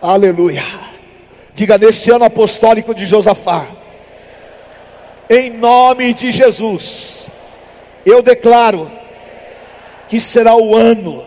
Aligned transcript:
Aleluia. 0.00 0.62
Diga 1.54 1.76
neste 1.76 2.08
ano 2.12 2.24
apostólico 2.24 2.94
de 2.94 3.04
Josafá. 3.04 3.66
Em 5.28 5.50
nome 5.50 6.14
de 6.14 6.30
Jesus, 6.30 7.26
eu 8.06 8.22
declaro 8.22 8.88
que 10.08 10.20
será 10.20 10.54
o 10.56 10.76
ano 10.76 11.24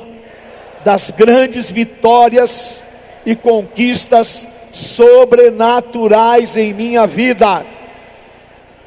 das 0.86 1.12
grandes 1.12 1.70
vitórias 1.70 2.81
e 3.26 3.36
conquistas 3.36 4.47
sobrenaturais 4.72 6.56
em 6.56 6.74
minha 6.74 7.06
vida. 7.06 7.65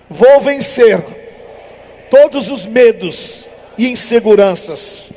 Vou 0.08 0.40
vencer 0.40 1.04
todos 2.10 2.48
os 2.48 2.64
medos 2.64 3.44
e 3.76 3.90
inseguranças. 3.90 5.12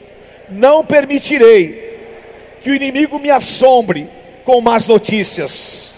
Não 0.49 0.85
permitirei 0.85 1.87
que 2.61 2.69
o 2.69 2.75
inimigo 2.75 3.17
me 3.17 3.31
assombre 3.31 4.16
com 4.47 4.61
más 4.61 4.87
notícias. 4.87 5.97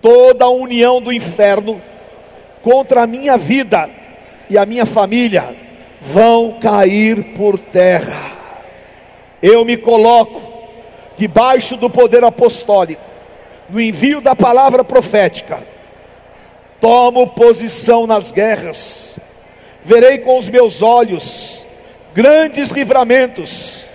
Toda 0.00 0.44
a 0.44 0.48
união 0.48 1.02
do 1.02 1.12
inferno 1.12 1.82
contra 2.62 3.02
a 3.02 3.06
minha 3.08 3.36
vida 3.36 3.90
e 4.48 4.56
a 4.56 4.64
minha 4.64 4.86
família 4.86 5.52
vão 6.00 6.60
cair 6.60 7.34
por 7.34 7.58
terra. 7.58 8.30
Eu 9.42 9.64
me 9.64 9.76
coloco 9.76 10.40
debaixo 11.16 11.76
do 11.76 11.90
poder 11.90 12.22
apostólico, 12.22 13.02
no 13.68 13.80
envio 13.80 14.20
da 14.20 14.36
palavra 14.36 14.84
profética. 14.84 15.58
Tomo 16.80 17.26
posição 17.26 18.06
nas 18.06 18.30
guerras, 18.30 19.18
verei 19.84 20.18
com 20.18 20.38
os 20.38 20.48
meus 20.48 20.82
olhos 20.82 21.66
grandes 22.14 22.70
livramentos 22.70 23.86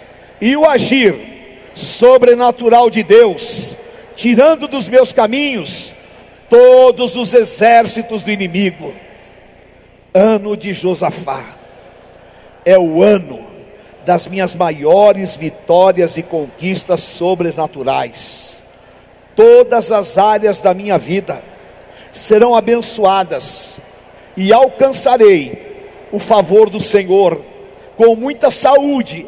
e 0.42 0.58
o 0.58 0.66
agir 0.66 1.31
sobrenatural 1.74 2.90
de 2.90 3.04
Deus, 3.04 3.76
tirando 4.16 4.68
dos 4.68 4.90
meus 4.90 5.14
caminhos 5.14 5.94
todos 6.50 7.16
os 7.16 7.34
exércitos 7.34 8.24
do 8.24 8.32
inimigo. 8.32 8.94
Ano 10.14 10.58
de 10.58 10.74
Josafá 10.74 11.42
é 12.66 12.78
o 12.78 13.02
ano 13.02 13.48
das 14.06 14.28
minhas 14.28 14.56
maiores 14.56 15.36
vitórias 15.36 16.18
e 16.18 16.24
conquistas 16.24 17.02
sobrenaturais. 17.02 18.64
Todas 19.36 19.92
as 19.92 20.18
áreas 20.18 20.62
da 20.62 20.74
minha 20.74 20.98
vida 20.98 21.42
serão 22.12 22.56
abençoadas 22.56 23.80
e 24.36 24.52
alcançarei 24.52 25.72
o 26.12 26.20
favor 26.20 26.70
do 26.70 26.80
Senhor 26.80 27.42
com 27.96 28.16
muita 28.16 28.52
saúde, 28.52 29.26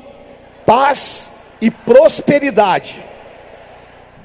paz 0.65 1.29
e 1.63 1.71
prosperidade. 1.71 3.01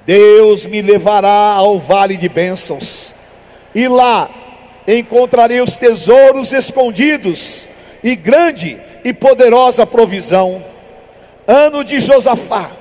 Deus 0.04 0.66
me 0.66 0.82
levará 0.82 1.52
ao 1.52 1.78
vale 1.78 2.16
de 2.16 2.28
bênçãos, 2.28 3.14
e 3.72 3.86
lá 3.86 4.28
encontrarei 4.88 5.60
os 5.60 5.76
tesouros 5.76 6.52
escondidos 6.52 7.68
e 8.02 8.16
grande 8.16 8.76
e 9.04 9.14
poderosa 9.14 9.86
provisão. 9.86 10.64
Ano 11.46 11.84
de 11.84 12.00
Josafá, 12.00 12.72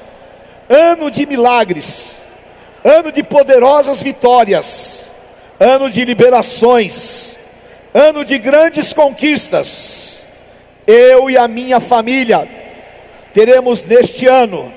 ano 0.68 1.12
de 1.12 1.28
milagres, 1.28 2.24
ano 2.84 3.12
de 3.12 3.22
poderosas 3.22 4.02
vitórias, 4.02 5.06
ano 5.60 5.88
de 5.88 6.04
liberações, 6.04 7.36
ano 7.94 8.26
de 8.26 8.40
grandes 8.40 8.92
conquistas. 8.92 10.26
Eu 10.88 11.30
e 11.30 11.38
a 11.38 11.48
minha 11.48 11.80
família 11.80 12.57
teremos 13.38 13.86
neste 13.86 14.26
ano 14.26 14.74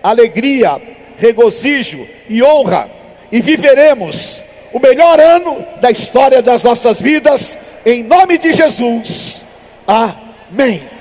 alegria, 0.00 0.80
regozijo 1.16 2.06
e 2.28 2.40
honra, 2.40 2.88
e 3.32 3.40
viveremos 3.40 4.40
o 4.72 4.78
melhor 4.78 5.18
ano 5.18 5.66
da 5.80 5.90
história 5.90 6.40
das 6.40 6.62
nossas 6.62 7.00
vidas, 7.00 7.58
em 7.84 8.04
nome 8.04 8.38
de 8.38 8.52
Jesus. 8.52 9.42
Amém. 9.84 10.97